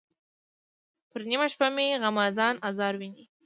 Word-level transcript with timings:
پر 1.09 1.21
نیمه 1.29 1.47
شپه 1.53 1.67
مې 1.75 1.87
غمازان 2.03 2.55
آزار 2.69 2.93
ویني. 2.99 3.23